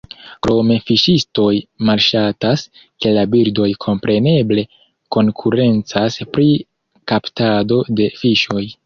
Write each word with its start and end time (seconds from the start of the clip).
Krome 0.45 0.75
fiŝistoj 0.85 1.49
malŝatas, 1.89 2.63
ke 3.05 3.13
la 3.17 3.25
birdoj 3.35 3.67
kompreneble 3.85 4.63
konkurencas 5.17 6.19
pri 6.35 6.49
kaptado 7.13 7.79
de 8.01 8.09
fiŝoj. 8.23 8.65